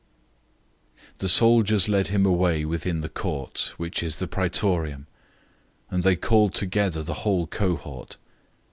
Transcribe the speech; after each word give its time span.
015:016 1.17 1.17
The 1.19 1.29
soldiers 1.29 1.87
led 1.87 2.07
him 2.07 2.25
away 2.25 2.65
within 2.65 3.01
the 3.01 3.07
court, 3.09 3.75
which 3.77 4.01
is 4.01 4.15
the 4.15 4.27
Praetorium; 4.27 5.05
and 5.91 6.01
they 6.01 6.15
called 6.15 6.55
together 6.55 7.03
the 7.03 7.13
whole 7.21 7.45
cohort. 7.45 8.17